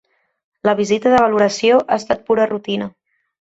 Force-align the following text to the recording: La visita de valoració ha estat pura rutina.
La 0.69 0.73
visita 0.79 1.11
de 1.15 1.19
valoració 1.23 1.77
ha 1.83 1.99
estat 2.03 2.25
pura 2.31 2.49
rutina. 2.55 2.89